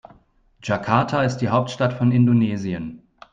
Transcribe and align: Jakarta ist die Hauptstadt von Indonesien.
Jakarta 0.63 1.21
ist 1.25 1.37
die 1.37 1.49
Hauptstadt 1.49 1.93
von 1.93 2.11
Indonesien. 2.11 3.03